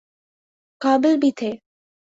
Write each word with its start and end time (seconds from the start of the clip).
قابل 0.81 1.17
بھی 1.21 1.31
تھے۔ 1.37 1.51